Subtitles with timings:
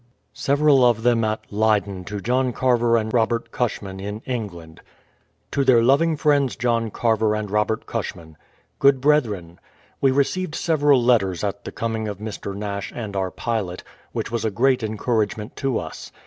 [0.33, 4.81] Several of them at Leyden to John Carver a>id Robert Ciishman in England:
[5.51, 8.35] To their loving friends John Carver and Robert Cushman:
[8.79, 9.59] Good Brethren,
[10.01, 12.55] We received several letters at the coming of Mr.
[12.55, 16.11] Nash and our pilot, which was a great encouragement to us.